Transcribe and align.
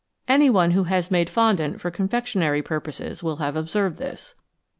Any 0.27 0.49
one 0.49 0.71
who 0.71 0.85
has 0.85 1.11
made 1.11 1.29
fondant 1.29 1.79
for 1.79 1.91
confectionery 1.91 2.63
pur 2.63 2.79
poses 2.79 3.21
will 3.21 3.35
have 3.35 3.55
observed 3.55 3.99
this. 3.99 4.33